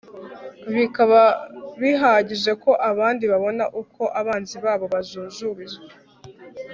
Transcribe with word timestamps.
bikaba 0.75 1.21
bihagije 1.81 2.51
ko 2.63 2.71
abandi 2.89 3.23
babona 3.31 3.63
uko 3.81 4.03
abanzi 4.19 4.55
babo 4.63 4.85
bajujubijwe 4.93 5.85